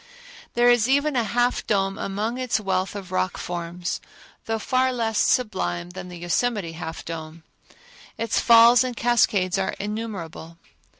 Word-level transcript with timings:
There 0.55 0.67
is 0.71 0.89
even 0.89 1.15
a 1.15 1.23
Half 1.23 1.67
Dome 1.67 1.99
among 1.99 2.39
its 2.39 2.59
wealth 2.59 2.95
of 2.95 3.11
rock 3.11 3.37
forms, 3.37 4.01
though 4.45 4.57
far 4.57 4.91
less 4.91 5.19
sublime 5.19 5.91
than 5.91 6.09
the 6.09 6.17
Yosemite 6.17 6.71
Half 6.71 7.05
Dome. 7.05 7.43
Its 8.17 8.39
falls 8.39 8.83
and 8.83 8.97
cascades 8.97 9.59
are 9.59 9.75
innumerable. 9.79 10.57